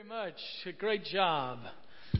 [0.00, 0.34] very much.
[0.78, 1.58] Great job.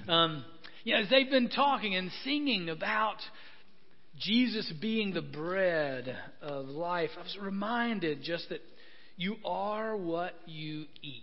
[0.08, 0.44] Um,
[0.92, 3.16] as they've been talking and singing about
[4.18, 8.60] Jesus being the bread of life, I was reminded just that
[9.16, 11.22] you are what you eat.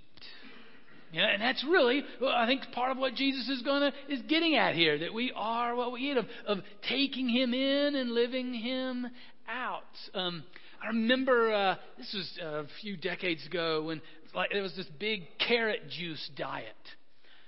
[1.12, 4.21] Yeah, and that's really, well, I think, part of what Jesus is going to is
[4.28, 4.98] getting at here.
[5.00, 9.08] That we are what we eat of, of taking Him in and living Him
[9.48, 9.84] out.
[10.14, 10.44] Um,
[10.84, 14.02] I remember uh, this was a few decades ago when
[14.34, 16.76] like there was this big carrot juice diet.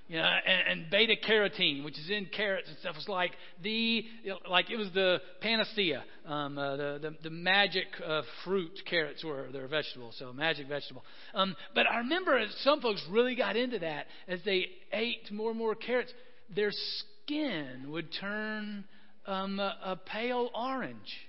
[0.07, 3.29] You know, and, and beta carotene, which is in carrots and stuff, was like
[3.61, 4.03] the
[4.49, 8.71] like it was the panacea, um, uh, the, the the magic uh, fruit.
[8.89, 11.03] Carrots were their vegetable, so magic vegetable.
[11.35, 15.59] Um, but I remember some folks really got into that as they ate more and
[15.59, 16.11] more carrots.
[16.55, 18.85] Their skin would turn
[19.27, 21.28] um, a, a pale orange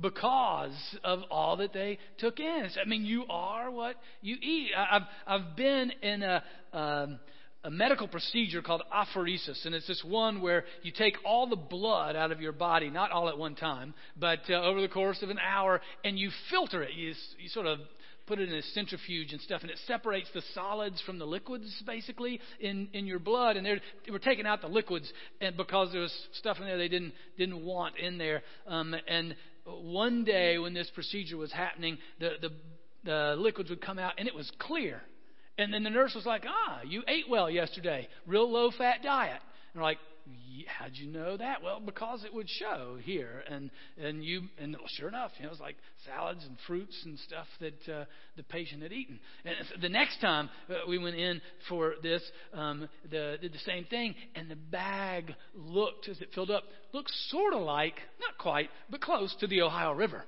[0.00, 2.68] because of all that they took in.
[2.82, 4.70] I mean, you are what you eat.
[4.76, 6.42] I've I've been in a.
[6.72, 7.20] Um,
[7.62, 12.16] a medical procedure called apheresis, and it's this one where you take all the blood
[12.16, 15.28] out of your body, not all at one time, but uh, over the course of
[15.28, 16.94] an hour, and you filter it.
[16.94, 17.80] You, you sort of
[18.30, 21.82] put it in a centrifuge and stuff, and it separates the solids from the liquids,
[21.84, 23.56] basically, in, in your blood.
[23.56, 26.88] And they were taking out the liquids and because there was stuff in there they
[26.88, 28.42] didn't didn't want in there.
[28.68, 29.34] Um, and
[29.82, 32.50] one day when this procedure was happening, the, the,
[33.04, 35.02] the liquids would come out and it was clear.
[35.58, 38.08] And then the nurse was like, ah, you ate well yesterday.
[38.26, 39.40] Real low fat diet.
[39.72, 39.98] And we're like,
[40.66, 41.62] how'd you know that?
[41.62, 43.70] Well, because it would show here, and
[44.02, 47.46] and you and sure enough, you know, it was like salads and fruits and stuff
[47.60, 48.04] that uh,
[48.36, 49.18] the patient had eaten.
[49.44, 52.22] And the next time uh, we went in for this,
[52.54, 57.10] um, the, did the same thing, and the bag looked as it filled up, looked
[57.28, 60.24] sort of like, not quite, but close to the Ohio River.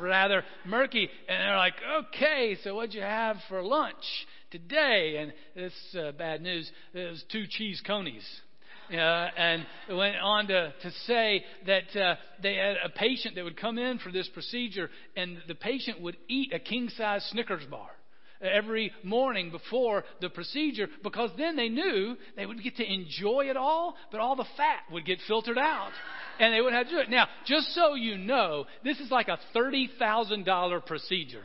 [0.00, 5.72] Rather murky, and they're like, "Okay, so what'd you have for lunch today?" And this
[5.98, 8.22] uh, bad news: was two cheese conies.
[8.90, 8.94] Uh,
[9.36, 13.76] and went on to, to say that uh, they had a patient that would come
[13.76, 17.90] in for this procedure, and the patient would eat a king size Snickers bar
[18.40, 23.56] every morning before the procedure because then they knew they would get to enjoy it
[23.56, 25.90] all, but all the fat would get filtered out
[26.38, 27.10] and they would have to do it.
[27.10, 31.44] Now, just so you know, this is like a $30,000 procedure.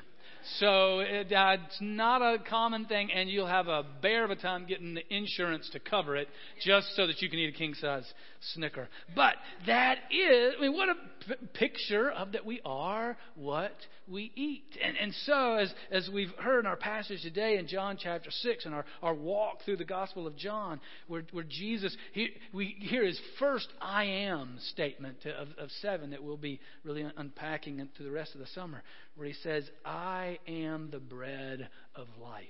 [0.60, 4.36] So it, uh, it's not a common thing, and you'll have a bear of a
[4.36, 6.28] time getting the insurance to cover it
[6.64, 8.12] just so that you can eat a king size
[8.54, 8.90] Snicker.
[9.16, 9.36] But
[9.68, 10.96] that is, I mean, what a
[11.28, 13.76] p- picture of that we are what
[14.08, 14.78] we eat.
[14.84, 18.66] And, and so, as, as we've heard in our passage today in John chapter 6
[18.66, 23.06] and our, our walk through the Gospel of John, where, where Jesus, he, we hear
[23.06, 28.12] his first I am statement of, of seven that we'll be really unpacking through the
[28.12, 28.84] rest of the summer,
[29.16, 32.44] where he says, I am the bread of life.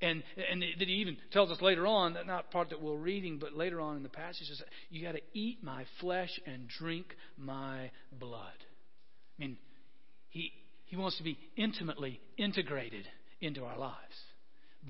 [0.00, 3.38] And, and that he even tells us later on, that not part that we're reading,
[3.38, 7.06] but later on in the passage, is you got to eat my flesh and drink
[7.38, 8.52] my blood.
[9.38, 9.56] I mean,
[10.28, 10.52] he,
[10.84, 13.06] he wants to be intimately integrated
[13.40, 13.96] into our lives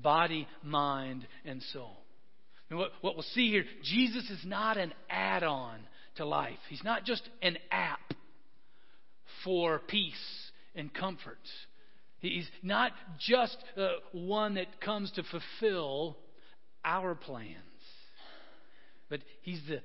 [0.03, 1.97] body, mind, and soul.
[2.69, 5.79] And what, what we'll see here, Jesus is not an add on
[6.17, 8.13] to life, He's not just an app
[9.43, 10.36] for peace
[10.77, 11.39] and comfort.
[12.19, 16.17] He's not just uh, one that comes to fulfill
[16.85, 17.57] our plans,
[19.09, 19.81] but He's the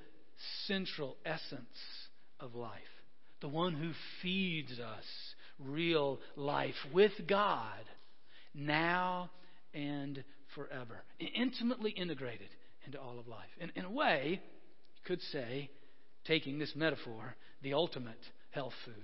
[0.67, 1.67] central essence
[2.41, 2.81] of life,
[3.41, 3.91] the one who
[4.23, 5.05] feeds us
[5.59, 7.85] real life with God
[8.55, 9.31] now
[9.75, 10.23] and
[10.55, 11.03] forever,
[11.35, 12.49] intimately integrated
[12.85, 13.49] into all of life.
[13.75, 14.41] In a way,
[14.95, 15.71] you could say,
[16.25, 18.21] taking this metaphor, the ultimate
[18.51, 18.95] health food.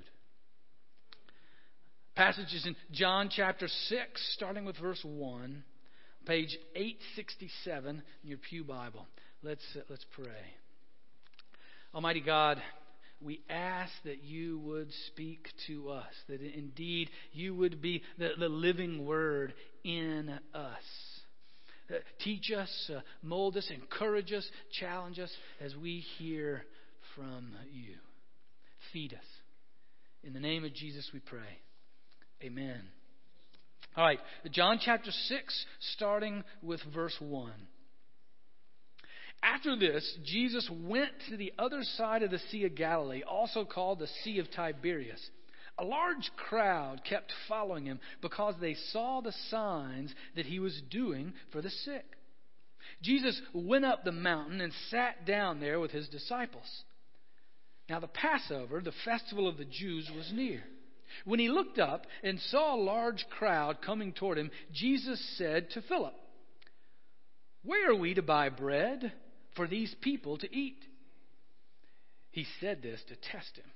[2.19, 5.63] Passages in John chapter 6, starting with verse 1,
[6.27, 9.07] page 867 in your Pew Bible.
[9.45, 10.27] Let's, uh, let's pray.
[11.95, 12.61] Almighty God,
[13.21, 18.49] we ask that you would speak to us, that indeed you would be the, the
[18.49, 19.55] living word
[19.85, 21.21] in us.
[21.89, 24.45] Uh, teach us, uh, mold us, encourage us,
[24.81, 25.31] challenge us
[25.61, 26.65] as we hear
[27.15, 27.95] from you.
[28.93, 29.21] Feed us.
[30.25, 31.61] In the name of Jesus we pray.
[32.43, 32.81] Amen.
[33.97, 34.21] All right,
[34.53, 37.53] John chapter 6, starting with verse 1.
[39.43, 43.99] After this, Jesus went to the other side of the Sea of Galilee, also called
[43.99, 45.21] the Sea of Tiberias.
[45.79, 51.33] A large crowd kept following him because they saw the signs that he was doing
[51.53, 52.05] for the sick.
[53.03, 56.85] Jesus went up the mountain and sat down there with his disciples.
[57.89, 60.63] Now, the Passover, the festival of the Jews, was near.
[61.25, 65.83] When he looked up and saw a large crowd coming toward him, Jesus said to
[65.83, 66.15] Philip,
[67.63, 69.13] Where are we to buy bread
[69.55, 70.85] for these people to eat?
[72.31, 73.71] He said this to test him,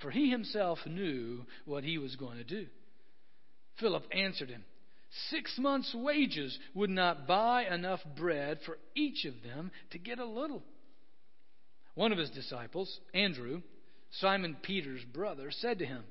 [0.00, 2.66] for he himself knew what he was going to do.
[3.78, 4.64] Philip answered him,
[5.30, 10.24] Six months' wages would not buy enough bread for each of them to get a
[10.24, 10.62] little.
[11.94, 13.62] One of his disciples, Andrew,
[14.10, 16.04] Simon Peter's brother, said to him,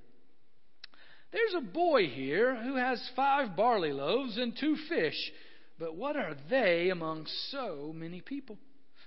[1.33, 5.31] There's a boy here who has five barley loaves and two fish,
[5.79, 8.57] but what are they among so many people?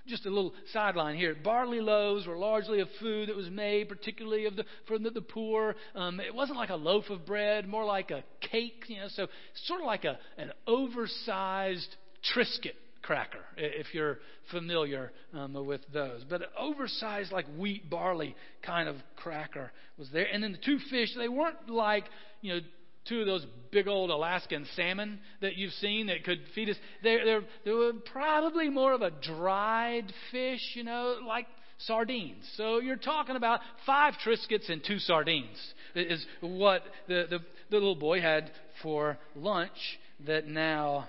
[0.07, 1.35] just a little sideline here.
[1.35, 5.19] Barley loaves were largely a food that was made, particularly of the, for the, the
[5.19, 5.75] poor.
[5.95, 9.09] Um, it wasn't like a loaf of bread, more like a cake, you know.
[9.09, 9.27] So
[9.65, 11.93] sort of like a an oversized
[12.33, 12.75] Triscuit
[13.07, 14.19] cracker, if you're
[14.51, 16.25] familiar um, with those.
[16.29, 20.27] But an oversized, like wheat barley kind of cracker was there.
[20.31, 22.03] And then the two fish, they weren't like,
[22.41, 22.59] you know,
[23.07, 26.75] two of those big old Alaskan salmon that you've seen that could feed us.
[27.01, 32.43] They're, they're, they were probably more of a dried fish, you know, like sardines.
[32.57, 35.57] So you're talking about five Triscuits and two sardines
[35.95, 37.39] is what the, the,
[37.69, 38.51] the little boy had
[38.83, 41.07] for lunch that now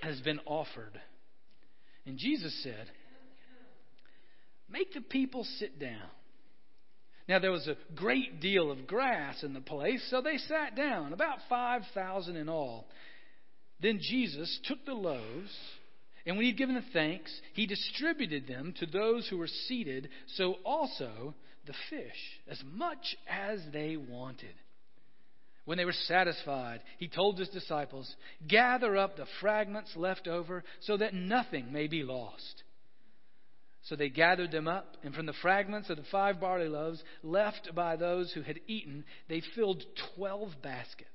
[0.00, 1.00] has been offered.
[2.06, 2.86] And Jesus said,
[4.70, 6.08] Make the people sit down.
[7.28, 11.12] Now, there was a great deal of grass in the place, so they sat down,
[11.12, 12.86] about 5,000 in all.
[13.80, 15.54] Then Jesus took the loaves,
[16.26, 20.54] and when he'd given the thanks, he distributed them to those who were seated, so
[20.64, 21.34] also
[21.66, 24.54] the fish, as much as they wanted.
[25.68, 28.16] When they were satisfied, he told his disciples,
[28.46, 32.62] Gather up the fragments left over so that nothing may be lost.
[33.82, 37.74] So they gathered them up, and from the fragments of the five barley loaves left
[37.74, 39.84] by those who had eaten, they filled
[40.16, 41.10] twelve baskets.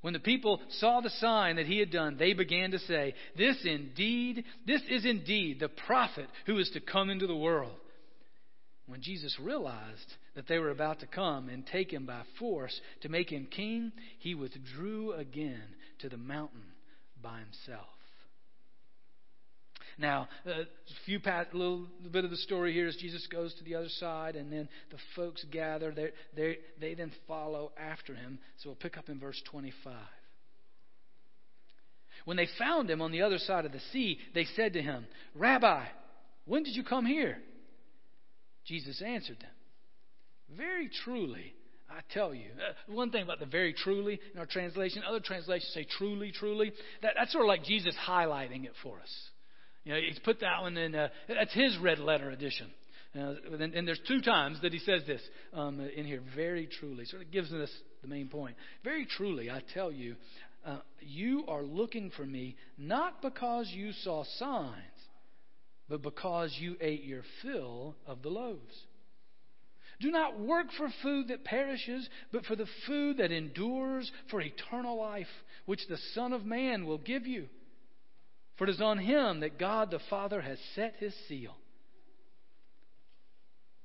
[0.00, 3.56] When the people saw the sign that he had done, they began to say, This
[3.64, 7.74] indeed, this is indeed the prophet who is to come into the world.
[8.88, 13.10] When Jesus realized that they were about to come and take him by force to
[13.10, 15.62] make him king, he withdrew again
[15.98, 16.64] to the mountain
[17.22, 17.86] by himself.
[19.98, 20.64] Now, a
[21.04, 24.36] few pat, little bit of the story here is Jesus goes to the other side,
[24.36, 25.92] and then the folks gather.
[25.92, 28.38] They, they, they then follow after him.
[28.58, 29.92] So we'll pick up in verse 25.
[32.24, 35.06] When they found him on the other side of the sea, they said to him,
[35.34, 35.84] Rabbi,
[36.46, 37.38] when did you come here?
[38.68, 41.54] Jesus answered them, Very truly,
[41.90, 42.50] I tell you.
[42.56, 46.72] Uh, one thing about the very truly in our translation, other translations say truly, truly.
[47.02, 49.10] That, that's sort of like Jesus highlighting it for us.
[49.84, 50.94] You know, he's put that one in.
[50.94, 52.68] Uh, that's his red letter edition.
[53.16, 55.22] Uh, and, and, there's two times that he says this
[55.54, 56.20] um, in here.
[56.36, 57.70] Very truly, sort of gives us
[58.02, 58.54] the main point.
[58.84, 60.16] Very truly, I tell you,
[60.66, 64.74] uh, you are looking for me not because you saw signs,
[65.88, 68.84] but because you ate your fill of the loaves.
[70.00, 74.96] Do not work for food that perishes, but for the food that endures for eternal
[74.96, 75.26] life,
[75.66, 77.48] which the Son of Man will give you.
[78.56, 81.56] For it is on him that God the Father has set his seal.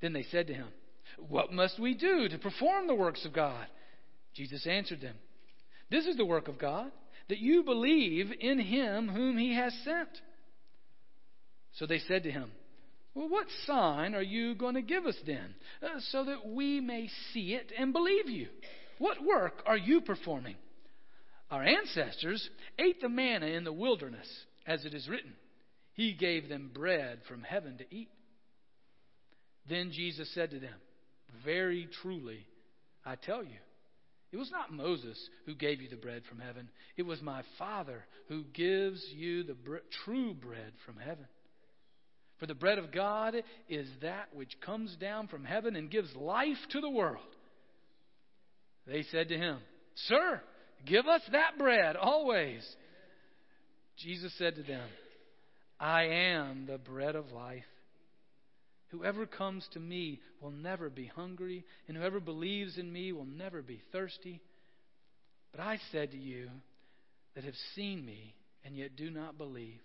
[0.02, 0.68] Then they said to him,
[1.30, 3.66] What must we do to perform the works of God?
[4.36, 5.16] Jesus answered them,
[5.90, 6.92] This is the work of God,
[7.30, 10.10] that you believe in him whom he has sent.
[11.74, 12.52] So they said to him,
[13.16, 17.10] Well, what sign are you going to give us then, uh, so that we may
[17.34, 18.48] see it and believe you?
[19.00, 20.56] What work are you performing?
[21.50, 22.50] Our ancestors
[22.80, 24.28] ate the manna in the wilderness
[24.66, 25.34] as it is written,
[25.94, 28.10] He gave them bread from heaven to eat.
[29.70, 30.74] Then Jesus said to them,
[31.46, 32.46] Very truly,
[33.06, 33.60] I tell you,
[34.32, 36.70] it was not Moses who gave you the bread from heaven.
[36.98, 39.56] It was my Father who gives you the
[40.04, 41.28] true bread from heaven.
[42.40, 43.36] For the bread of God
[43.70, 47.24] is that which comes down from heaven and gives life to the world.
[48.86, 49.60] They said to him,
[50.08, 50.42] Sir,
[50.86, 52.68] give us that bread always.
[53.98, 54.88] Jesus said to them,
[55.80, 57.64] I am the bread of life.
[58.90, 63.62] Whoever comes to me will never be hungry, and whoever believes in me will never
[63.62, 64.40] be thirsty.
[65.52, 66.50] But I said to you
[67.36, 69.80] that have seen me and yet do not believe.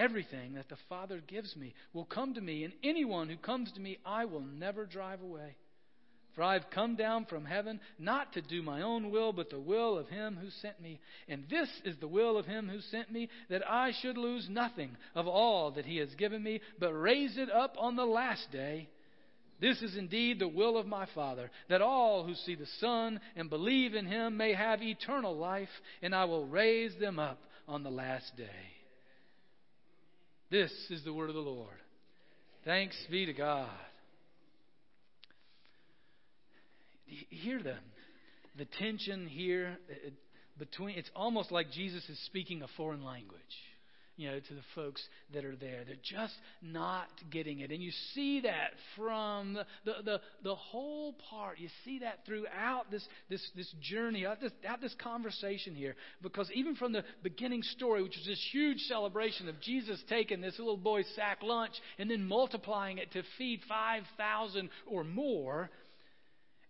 [0.00, 3.80] Everything that the Father gives me will come to me, and anyone who comes to
[3.80, 5.56] me I will never drive away.
[6.34, 9.60] For I have come down from heaven not to do my own will, but the
[9.60, 11.00] will of him who sent me.
[11.28, 14.96] And this is the will of him who sent me, that I should lose nothing
[15.14, 18.88] of all that he has given me, but raise it up on the last day.
[19.60, 23.50] This is indeed the will of my Father, that all who see the Son and
[23.50, 25.68] believe in him may have eternal life,
[26.00, 27.38] and I will raise them up
[27.68, 28.79] on the last day.
[30.50, 31.68] This is the word of the Lord.
[32.64, 33.68] Thanks be to God.
[37.06, 37.76] Hear the,
[38.58, 40.10] the tension here uh,
[40.58, 43.40] between, it's almost like Jesus is speaking a foreign language
[44.20, 45.82] you know, to the folks that are there.
[45.86, 47.70] They're just not getting it.
[47.70, 49.54] And you see that from
[49.86, 51.58] the, the, the, whole part.
[51.58, 55.96] You see that throughout this, this, this journey, out this, out this conversation here.
[56.20, 60.58] Because even from the beginning story, which was this huge celebration of Jesus taking this
[60.58, 65.70] little boy's sack lunch and then multiplying it to feed 5,000 or more,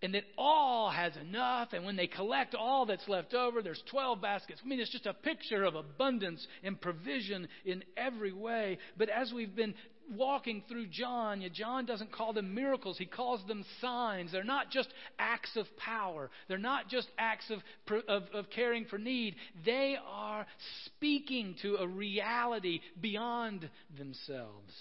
[0.02, 4.21] and that all has enough, and when they collect all that's left over, there's 12
[4.21, 4.61] baskets.
[4.64, 8.78] I mean, it's just a picture of abundance and provision in every way.
[8.97, 9.75] But as we've been
[10.17, 14.33] walking through John, John doesn't call them miracles, he calls them signs.
[14.33, 14.88] They're not just
[15.19, 17.61] acts of power, they're not just acts of,
[18.09, 19.37] of, of caring for need.
[19.64, 20.47] They are
[20.87, 24.73] speaking to a reality beyond themselves.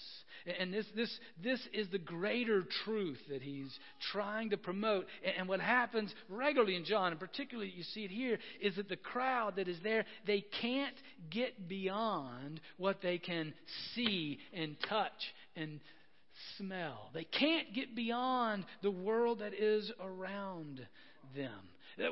[0.58, 3.78] And this, this, this is the greater truth that he's
[4.12, 5.06] trying to promote.
[5.36, 8.96] And what happens regularly in John, and particularly you see it here, is that the
[8.96, 10.94] crowd that is there, they can't
[11.30, 13.52] get beyond what they can
[13.94, 15.10] see and touch
[15.56, 15.80] and
[16.56, 17.10] smell.
[17.14, 20.86] They can't get beyond the world that is around
[21.36, 21.50] them.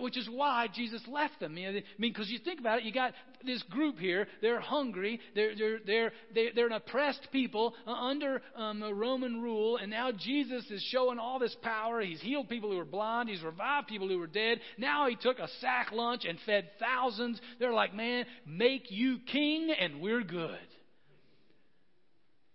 [0.00, 1.52] Which is why Jesus left them.
[1.52, 3.14] I mean, because you think about it, you got
[3.46, 4.26] this group here.
[4.42, 5.18] They're hungry.
[5.34, 6.12] They're they're they're
[6.54, 11.38] they're an oppressed people uh, under um, Roman rule, and now Jesus is showing all
[11.38, 12.02] this power.
[12.02, 13.30] He's healed people who were blind.
[13.30, 14.60] He's revived people who were dead.
[14.76, 17.40] Now he took a sack lunch and fed thousands.
[17.58, 20.58] They're like, man, make you king, and we're good.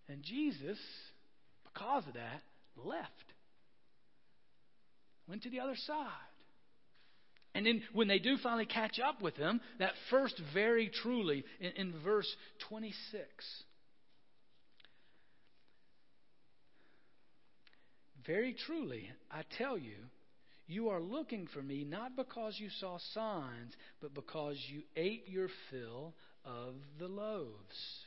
[0.09, 0.77] And Jesus,
[1.63, 2.41] because of that,
[2.77, 3.33] left.
[5.27, 6.07] Went to the other side.
[7.55, 11.71] And then when they do finally catch up with him, that first very truly in,
[11.71, 12.27] in verse
[12.69, 12.93] 26.
[18.25, 19.95] Very truly, I tell you,
[20.65, 25.49] you are looking for me not because you saw signs, but because you ate your
[25.69, 26.13] fill
[26.45, 27.99] of the loaves.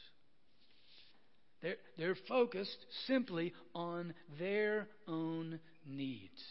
[1.62, 6.42] They're, they're focused simply on their own needs,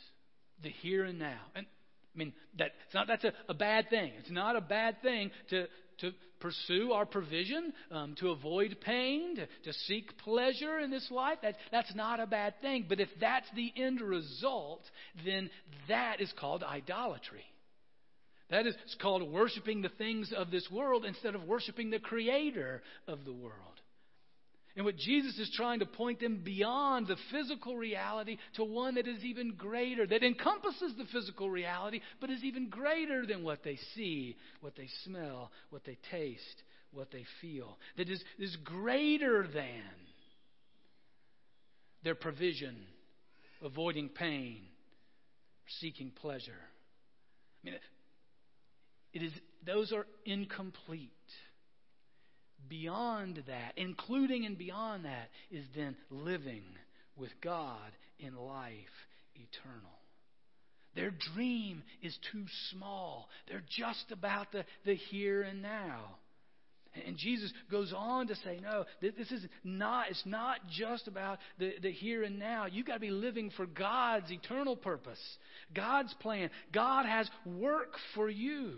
[0.63, 1.39] the here and now.
[1.55, 1.65] And
[2.15, 4.11] I mean, that, not, that's a, a, bad thing.
[4.19, 5.67] It's not a bad thing to,
[5.99, 11.39] to pursue our provision, um, to avoid pain, to, to seek pleasure in this life.
[11.43, 12.85] That, that's not a bad thing.
[12.87, 14.81] But if that's the end result,
[15.25, 15.49] then
[15.89, 17.43] that is called idolatry.
[18.49, 23.25] That is called worshiping the things of this world instead of worshiping the Creator of
[23.25, 23.81] the world.
[24.75, 29.07] And what Jesus is trying to point them beyond the physical reality to one that
[29.07, 33.77] is even greater, that encompasses the physical reality, but is even greater than what they
[33.95, 37.77] see, what they smell, what they taste, what they feel.
[37.97, 39.83] That is, is greater than
[42.03, 42.75] their provision,
[43.63, 44.61] avoiding pain,
[45.79, 46.51] seeking pleasure.
[47.63, 47.75] I mean,
[49.13, 49.31] it is,
[49.65, 51.14] those are incomplete.
[52.67, 56.63] Beyond that, including and beyond that, is then living
[57.15, 58.73] with God in life
[59.35, 59.91] eternal.
[60.95, 63.29] Their dream is too small.
[63.47, 66.15] They're just about the, the here and now.
[67.05, 71.73] And Jesus goes on to say, no, this is not, it's not just about the,
[71.81, 72.67] the here and now.
[72.67, 75.19] You've got to be living for God's eternal purpose,
[75.73, 76.49] God's plan.
[76.73, 78.75] God has work for you.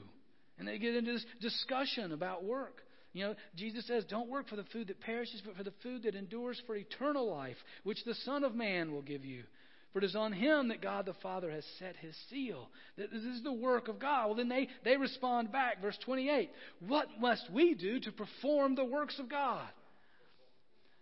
[0.58, 2.82] And they get into this discussion about work.
[3.18, 6.04] You know, Jesus says, Don't work for the food that perishes, but for the food
[6.04, 9.44] that endures for eternal life, which the Son of Man will give you.
[9.92, 12.70] For it is on him that God the Father has set his seal.
[12.98, 14.28] That this is the work of God.
[14.28, 16.52] Well, then they, they respond back, verse 28.
[16.88, 19.68] What must we do to perform the works of God?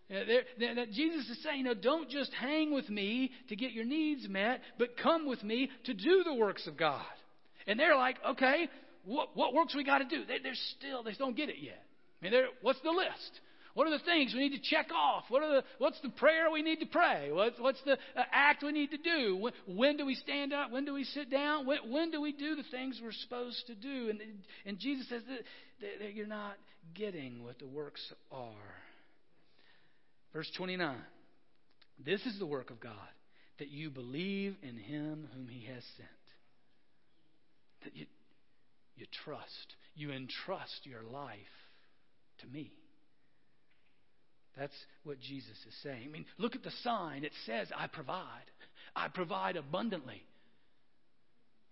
[0.09, 4.61] Jesus is saying, you know, don't just hang with me to get your needs met,
[4.79, 7.03] but come with me to do the works of God.
[7.67, 8.69] And they're like, okay,
[9.03, 10.23] what, what works we got to do?
[10.25, 11.83] They, they're still, they don't get it yet.
[12.21, 13.41] I mean, what's the list?
[13.75, 15.25] What are the things we need to check off?
[15.27, 17.29] What are the, what's the prayer we need to pray?
[17.33, 19.35] What, what's the uh, act we need to do?
[19.35, 20.71] When, when, do we stand up?
[20.71, 21.67] When do we sit down?
[21.67, 24.09] When, when do we do the things we're supposed to do?
[24.09, 24.21] And,
[24.65, 25.39] and Jesus says that,
[25.81, 26.53] that, that you're not
[26.93, 28.53] getting what the works are.
[30.31, 30.95] Verse 29
[32.03, 32.93] This is the work of God,
[33.59, 36.09] that you believe in Him whom He has sent.
[37.83, 38.05] That you,
[38.95, 41.35] you trust, you entrust your life
[42.39, 42.71] to me.
[44.57, 44.73] That's
[45.03, 46.03] what Jesus is saying.
[46.05, 47.23] I mean, look at the sign.
[47.23, 48.45] It says, I provide.
[48.95, 50.23] I provide abundantly.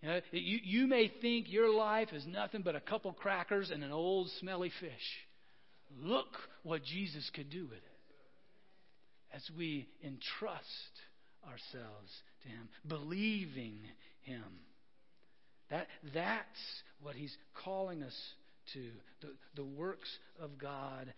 [0.01, 3.84] You, know, you, you may think your life is nothing but a couple crackers and
[3.84, 4.91] an old smelly fish.
[6.01, 6.27] look
[6.63, 7.84] what Jesus could do with it
[9.34, 10.65] as we entrust
[11.46, 12.12] ourselves
[12.43, 13.79] to Him, believing
[14.24, 14.43] Him.
[15.70, 18.15] That, that's what He's calling us
[18.74, 18.89] to.
[19.22, 21.13] The, the works of God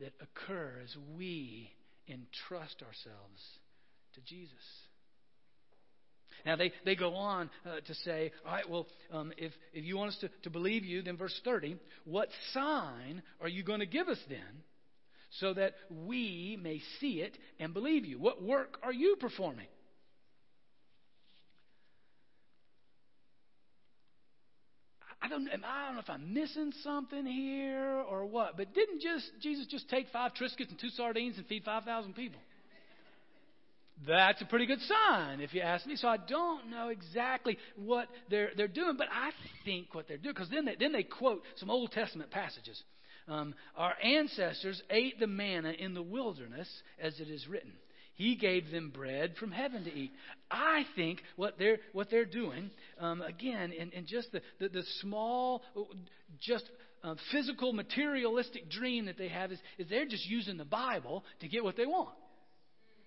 [0.00, 1.70] that occur as we
[2.08, 3.40] entrust ourselves
[4.14, 4.54] to Jesus.
[6.46, 9.96] Now, they, they go on uh, to say, all right, well, um, if, if you
[9.96, 13.86] want us to, to believe you, then verse 30, what sign are you going to
[13.86, 14.62] give us then
[15.38, 18.18] so that we may see it and believe you?
[18.18, 19.66] What work are you performing?
[25.19, 29.26] I don't, I don't know if I'm missing something here or what, but didn't just
[29.40, 32.40] Jesus just take five Triscuits and two sardines and feed 5,000 people?
[34.06, 35.96] That's a pretty good sign, if you ask me.
[35.96, 39.30] So I don't know exactly what they're, they're doing, but I
[39.64, 42.82] think what they're doing, because then they, then they quote some Old Testament passages.
[43.28, 46.68] Um, Our ancestors ate the manna in the wilderness,
[47.00, 47.72] as it is written.
[48.20, 50.12] He gave them bread from heaven to eat.
[50.50, 54.82] I think what they're, what they're doing, um, again, in, in just the, the, the
[55.00, 55.62] small,
[56.38, 56.68] just
[57.02, 61.48] uh, physical, materialistic dream that they have, is, is they're just using the Bible to
[61.48, 62.10] get what they want.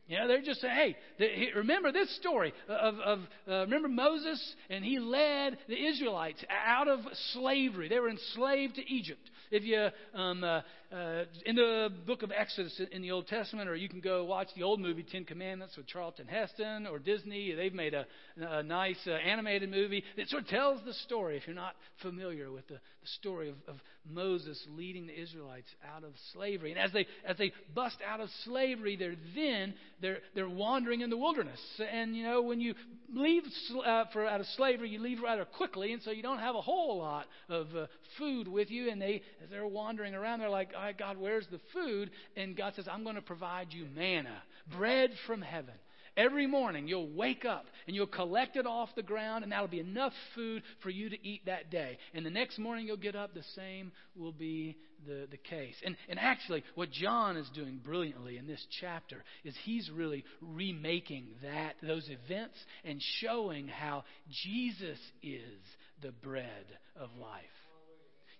[0.08, 4.84] You know, they're just saying, hey, remember this story of, of uh, remember Moses and
[4.84, 7.00] he led the Israelites out of
[7.32, 7.88] slavery.
[7.88, 9.22] They were enslaved to Egypt.
[9.50, 10.62] If you um, uh,
[10.94, 14.50] uh, in the book of Exodus in the Old Testament, or you can go watch
[14.56, 17.54] the old movie Ten Commandments with Charlton Heston or Disney.
[17.54, 18.06] They've made a,
[18.38, 21.38] a nice uh, animated movie that sort of tells the story.
[21.38, 23.76] If you're not familiar with the, the story of, of
[24.10, 28.30] Moses leading the Israelites out of slavery, and as they as they bust out of
[28.44, 31.60] slavery, they're then they're they're wandering in the wilderness.
[31.92, 32.76] And you know when you
[33.14, 33.44] leave
[33.86, 36.62] uh, for out of slavery, you leave rather quickly, and so you don't have a
[36.62, 38.90] whole lot of uh, food with you.
[38.90, 42.12] And they as they're wandering around, they're like right, God, where's the food?
[42.36, 44.42] And God says, I'm going to provide you manna,
[44.78, 45.76] bread from heaven.
[46.16, 49.80] Every morning you'll wake up and you'll collect it off the ground, and that'll be
[49.80, 51.98] enough food for you to eat that day.
[52.14, 55.76] And the next morning you'll get up, the same will be the, the case.
[55.86, 61.28] And, and actually, what John is doing brilliantly in this chapter is he's really remaking
[61.42, 64.04] that those events and showing how
[64.44, 65.62] Jesus is
[66.02, 67.42] the bread of life.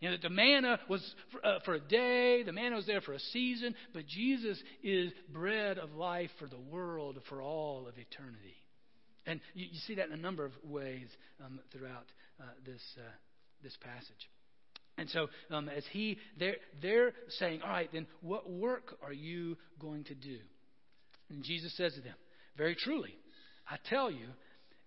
[0.04, 3.14] You know, the manna was for, uh, for a day, the manna was there for
[3.14, 8.58] a season, but Jesus is bread of life for the world, for all of eternity.
[9.26, 11.08] And you, you see that in a number of ways
[11.42, 12.04] um, throughout
[12.38, 13.12] uh, this, uh,
[13.64, 14.30] this passage.
[14.98, 19.56] And so, um, as he, they're, they're saying, All right, then what work are you
[19.80, 20.40] going to do?
[21.30, 22.16] And Jesus says to them,
[22.58, 23.16] Very truly,
[23.70, 24.26] I tell you,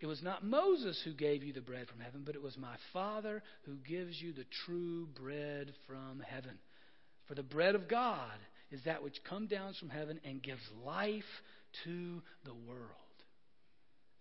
[0.00, 2.76] it was not Moses who gave you the bread from heaven, but it was my
[2.92, 6.58] Father who gives you the true bread from heaven.
[7.28, 8.38] For the bread of God
[8.70, 11.24] is that which comes down from heaven and gives life
[11.84, 12.90] to the world.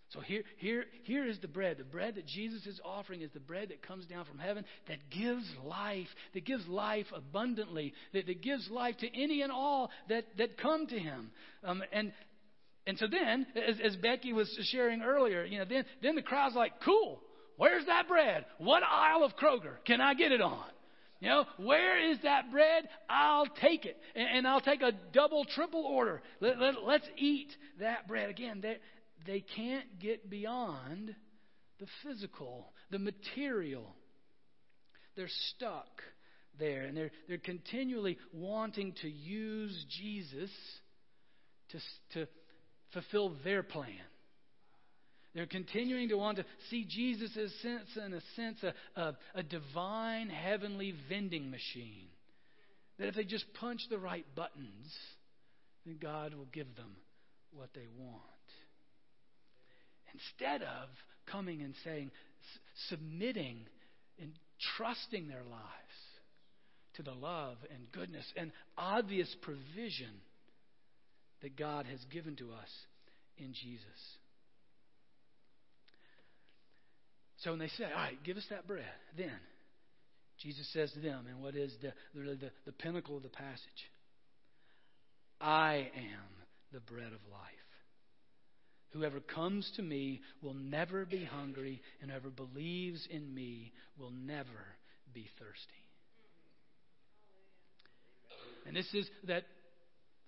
[0.09, 1.77] So here, here, here is the bread.
[1.77, 4.99] The bread that Jesus is offering is the bread that comes down from heaven that
[5.09, 10.25] gives life, that gives life abundantly, that, that gives life to any and all that,
[10.37, 11.31] that come to him.
[11.63, 12.13] Um, and
[12.87, 16.55] and so then, as, as Becky was sharing earlier, you know, then, then the crowd's
[16.55, 17.21] like, cool,
[17.57, 18.45] where's that bread?
[18.57, 20.65] What aisle of Kroger can I get it on?
[21.19, 22.87] You know, where is that bread?
[23.09, 23.97] I'll take it.
[24.15, 26.21] And, and I'll take a double, triple order.
[26.41, 28.29] Let, let, let's eat that bread.
[28.29, 28.77] Again, they,
[29.25, 31.15] they can't get beyond
[31.79, 33.95] the physical, the material.
[35.15, 35.87] They're stuck
[36.59, 40.51] there, and they're, they're continually wanting to use Jesus
[41.69, 41.79] to,
[42.13, 42.27] to
[42.93, 43.99] fulfill their plan.
[45.33, 49.43] They're continuing to want to see Jesus as sense, in a sense, a, a, a
[49.43, 52.07] divine heavenly vending machine.
[52.97, 54.93] That if they just punch the right buttons,
[55.85, 56.95] then God will give them
[57.53, 58.21] what they want.
[60.13, 60.87] Instead of
[61.29, 62.11] coming and saying,
[62.87, 63.59] submitting
[64.21, 64.31] and
[64.77, 65.65] trusting their lives
[66.95, 70.21] to the love and goodness and obvious provision
[71.45, 72.69] that God has given to us
[73.37, 74.01] in Jesus.
[77.43, 78.83] So when they say, All right, give us that bread,
[79.15, 79.29] then
[80.41, 83.61] Jesus says to them, and what is the, really the, the pinnacle of the passage
[85.39, 86.25] I am
[86.73, 87.51] the bread of life.
[88.93, 94.65] Whoever comes to me will never be hungry, and whoever believes in me will never
[95.13, 95.85] be thirsty.
[98.65, 99.43] And this is that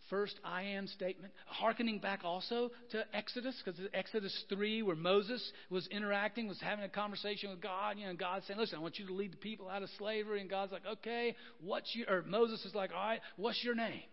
[0.10, 5.88] first I am statement, hearkening back also to Exodus, because Exodus 3, where Moses was
[5.88, 9.00] interacting, was having a conversation with God, you know, and God saying, Listen, I want
[9.00, 10.41] you to lead the people out of slavery.
[10.41, 14.04] And God's like, Okay, what's your, or Moses is like, All right, what's your name?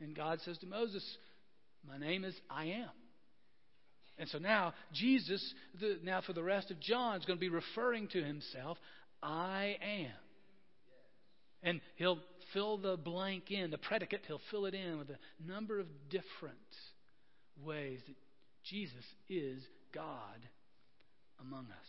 [0.00, 1.04] And God says to Moses,
[1.86, 2.90] My name is I am.
[4.18, 5.42] And so now, Jesus,
[5.80, 8.76] the, now for the rest of John, is going to be referring to himself,
[9.22, 10.12] I am.
[11.62, 12.18] And he'll
[12.52, 16.56] fill the blank in, the predicate, he'll fill it in with a number of different
[17.64, 18.16] ways that
[18.64, 19.62] Jesus is
[19.94, 20.38] God
[21.40, 21.88] among us.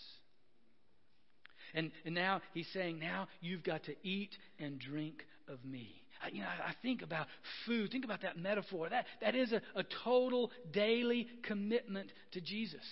[1.73, 5.89] And, and now he's saying, now you've got to eat and drink of me.
[6.23, 7.27] I, you know, I think about
[7.65, 7.91] food.
[7.91, 8.89] Think about that metaphor.
[8.89, 12.83] That, that is a, a total daily commitment to Jesus.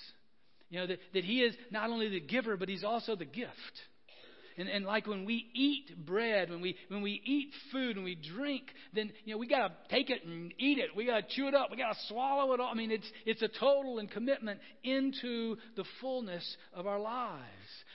[0.69, 3.51] You know, that, that he is not only the giver, but he's also the gift.
[4.57, 8.15] And, and like when we eat bread, when we, when we eat food, when we
[8.15, 10.95] drink, then, you know, we got to take it and eat it.
[10.95, 11.71] We got to chew it up.
[11.71, 12.69] We got to swallow it all.
[12.71, 17.43] I mean, it's, it's a total and commitment into the fullness of our lives.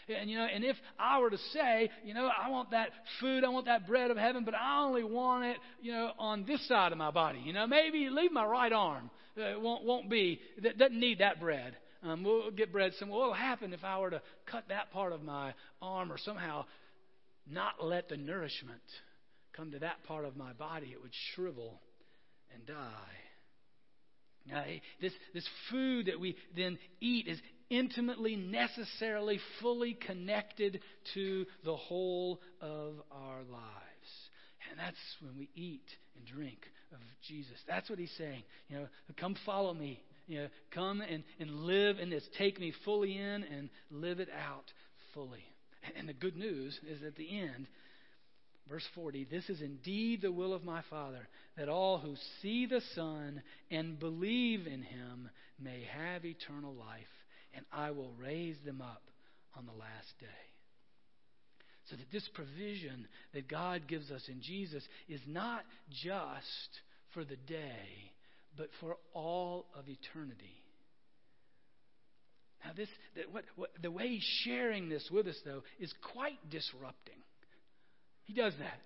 [0.09, 2.91] And, you know, and if I were to say, you know, I want that
[3.21, 6.45] food, I want that bread of heaven, but I only want it, you know, on
[6.45, 7.41] this side of my body.
[7.45, 9.11] You know, maybe leave my right arm.
[9.37, 11.77] Uh, won't, won't be, that doesn't need that bread.
[12.05, 13.09] Um, we'll get bread some.
[13.09, 16.67] What will happen if I were to cut that part of my arm or somehow
[17.51, 18.83] not let the nourishment
[19.57, 20.89] come to that part of my body?
[20.93, 21.81] It would shrivel
[22.53, 22.75] and die.
[24.47, 24.65] Now,
[25.01, 27.41] this, this food that we then eat is
[27.71, 30.81] intimately, necessarily, fully connected
[31.15, 34.11] to the whole of our lives.
[34.71, 35.87] And that's when we eat
[36.17, 36.59] and drink
[36.93, 37.57] of Jesus.
[37.67, 38.43] That's what he's saying.
[38.69, 38.87] You know,
[39.19, 40.03] come follow me.
[40.27, 42.27] You know, come and, and live in this.
[42.39, 44.73] Take me fully in and live it out
[45.13, 45.45] fully.
[45.97, 47.67] And the good news is at the end,
[48.69, 52.81] verse 40 this is indeed the will of my Father, that all who see the
[52.95, 55.29] Son and believe in him
[55.61, 57.05] may have eternal life,
[57.55, 59.03] and I will raise them up
[59.57, 60.27] on the last day.
[61.91, 66.81] So that this provision that God gives us in Jesus is not just
[67.13, 68.14] for the day,
[68.57, 70.55] but for all of eternity.
[72.65, 76.39] Now, this, the, what, what, the way he's sharing this with us, though, is quite
[76.51, 77.19] disrupting.
[78.25, 78.81] He does that.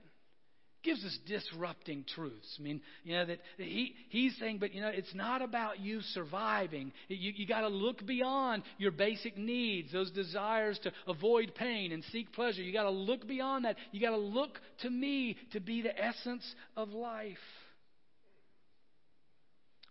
[0.82, 2.56] Gives us disrupting truths.
[2.58, 6.00] I mean, you know, that he, he's saying, but, you know, it's not about you
[6.00, 6.92] surviving.
[7.08, 12.02] You, you got to look beyond your basic needs, those desires to avoid pain and
[12.10, 12.62] seek pleasure.
[12.62, 13.76] You got to look beyond that.
[13.90, 16.44] You got to look to me to be the essence
[16.76, 17.36] of life.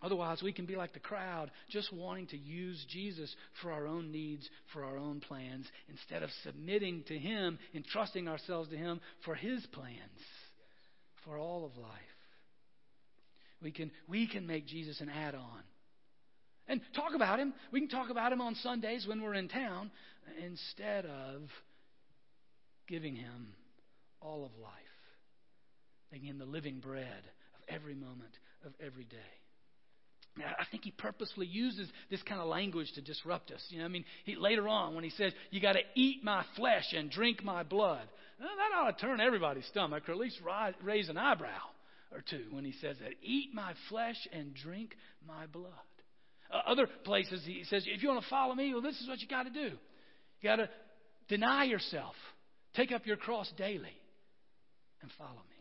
[0.02, 4.12] Otherwise, we can be like the crowd, just wanting to use Jesus for our own
[4.12, 9.02] needs, for our own plans, instead of submitting to Him and trusting ourselves to Him
[9.26, 9.98] for His plans
[11.26, 11.92] for all of life.
[13.62, 15.64] We can, we can make Jesus an add on.
[16.68, 17.54] And talk about Him.
[17.72, 19.90] We can talk about Him on Sundays when we're in town
[20.46, 21.42] instead of
[22.88, 23.54] giving Him
[24.22, 24.72] all of life,
[26.12, 27.24] making Him the living bread
[27.56, 28.34] of every moment
[28.64, 29.18] of every day.
[30.46, 33.64] I think he purposely uses this kind of language to disrupt us.
[33.70, 36.44] You know, I mean, he, later on when he says, "You got to eat my
[36.56, 38.08] flesh and drink my blood,"
[38.40, 41.62] well, that ought to turn everybody's stomach, or at least rise, raise an eyebrow
[42.12, 43.12] or two when he says that.
[43.22, 44.96] Eat my flesh and drink
[45.28, 45.72] my blood.
[46.52, 49.20] Uh, other places he says, "If you want to follow me, well, this is what
[49.20, 49.78] you got to do.
[50.42, 50.70] You got to
[51.28, 52.16] deny yourself,
[52.74, 54.00] take up your cross daily,
[55.02, 55.57] and follow me."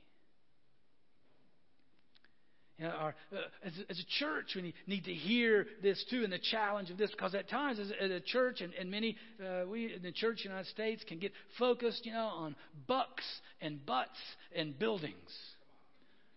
[2.79, 6.33] You know, our, uh, as, as, a church, we need to hear this too, and
[6.33, 9.67] the challenge of this, because at times, as, as a church, and, and many uh,
[9.67, 12.55] we in the church in the United States can get focused, you know, on
[12.87, 13.25] bucks
[13.63, 14.19] and butts
[14.55, 15.15] and buildings.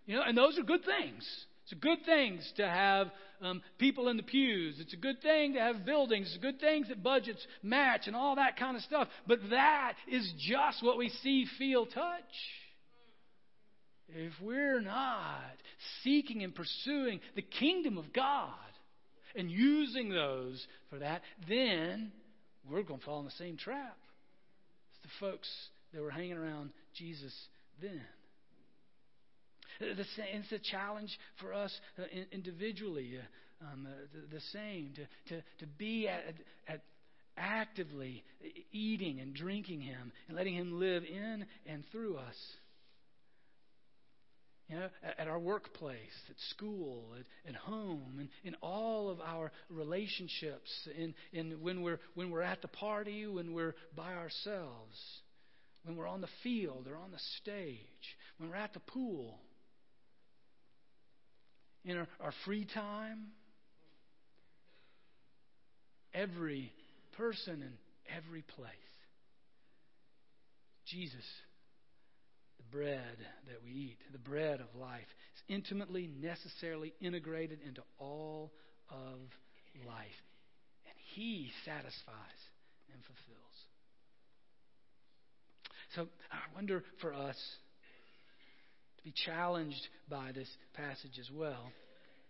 [0.06, 1.28] You know, and those are good things.
[1.63, 4.78] It's a good thing to have um, people in the pews.
[4.80, 6.28] It's a good thing to have buildings.
[6.28, 9.10] It's a good thing that budgets match and all that kind of stuff.
[9.28, 12.23] But that is just what we see, feel, touch
[14.15, 15.55] if we're not
[16.03, 18.53] seeking and pursuing the kingdom of God
[19.35, 22.11] and using those for that, then
[22.69, 23.97] we're going to fall in the same trap
[24.93, 25.49] as the folks
[25.93, 27.33] that were hanging around Jesus
[27.81, 28.01] then.
[29.79, 35.41] It's a challenge for us uh, individually, uh, um, uh, the, the, same, to, to,
[35.59, 36.35] to be at,
[36.67, 36.81] at
[37.37, 38.23] actively
[38.73, 42.35] eating and drinking Him and letting Him live in and through us
[44.69, 45.97] you know, at, our workplace,
[46.29, 51.99] at school, at, at home, and in all of our relationships, in, in when, we're,
[52.13, 54.97] when we're at the party, when we're by ourselves,
[55.84, 57.77] when we're on the field or on the stage,
[58.38, 59.39] when we're at the pool.
[61.84, 63.27] in our, our free time.
[66.13, 66.71] Every
[67.17, 67.73] person in
[68.15, 68.75] every place.
[70.88, 71.23] Jesus,
[72.71, 78.51] bread that we eat, the bread of life, is intimately, necessarily integrated into all
[78.89, 79.19] of
[79.88, 80.08] life.
[80.86, 82.39] And He satisfies
[82.93, 83.39] and fulfills.
[85.95, 87.38] So I wonder for us
[88.97, 91.71] to be challenged by this passage as well.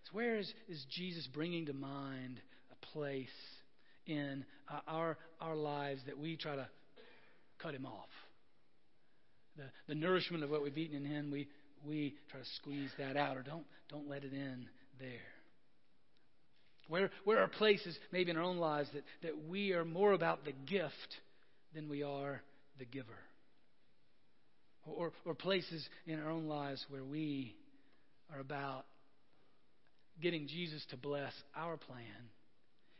[0.05, 2.39] Is where is, is Jesus bringing to mind
[2.71, 3.27] a place
[4.05, 6.67] in uh, our, our lives that we try to
[7.61, 8.07] cut him off?
[9.59, 11.47] The, the nourishment of what we've eaten in him, we,
[11.85, 14.67] we try to squeeze that out or don't, don't let it in
[14.99, 15.09] there.
[16.87, 20.45] Where, where are places, maybe in our own lives, that, that we are more about
[20.45, 21.17] the gift
[21.75, 22.41] than we are
[22.79, 23.19] the giver?
[24.85, 27.55] or, or places in our own lives where we
[28.33, 28.85] are about
[30.21, 32.29] getting Jesus to bless our plan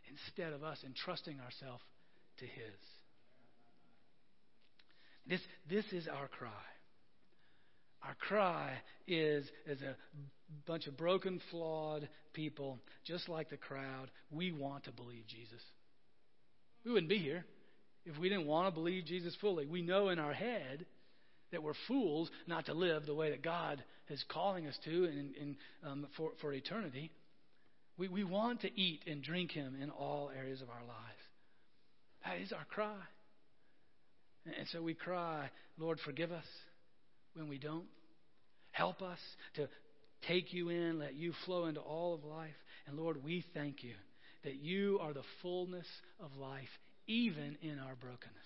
[0.09, 1.83] instead of us entrusting ourselves
[2.39, 2.98] to His.
[5.29, 6.49] This, this is our cry.
[8.03, 8.73] Our cry
[9.07, 9.95] is as a
[10.65, 15.61] bunch of broken, flawed people, just like the crowd, we want to believe Jesus.
[16.83, 17.45] We wouldn't be here
[18.05, 19.65] if we didn't want to believe Jesus fully.
[19.65, 20.85] We know in our head
[21.51, 25.57] that we're fools not to live the way that God is calling us to in,
[25.83, 27.11] um, for, for eternity.
[27.97, 31.19] We, we want to eat and drink Him in all areas of our lives.
[32.25, 32.95] That is our cry.
[34.57, 36.45] And so we cry, Lord, forgive us
[37.33, 37.85] when we don't.
[38.71, 39.19] Help us
[39.55, 39.67] to
[40.27, 42.55] take you in, let you flow into all of life.
[42.87, 43.93] And Lord, we thank you
[44.43, 45.87] that you are the fullness
[46.19, 46.69] of life,
[47.07, 48.45] even in our brokenness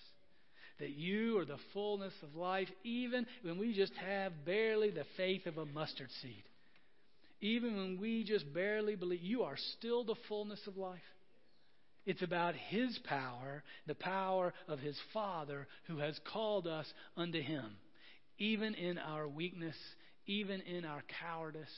[0.80, 5.46] that you are the fullness of life, even when we just have barely the faith
[5.46, 6.42] of a mustard seed.
[7.40, 10.98] Even when we just barely believe, you are still the fullness of life.
[12.06, 17.76] It's about His power, the power of His Father who has called us unto Him,
[18.38, 19.76] even in our weakness,
[20.26, 21.68] even in our cowardice,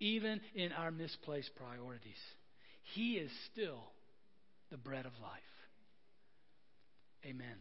[0.00, 2.18] even in our misplaced priorities.
[2.94, 3.82] He is still
[4.70, 5.42] the bread of life.
[7.24, 7.56] Amen.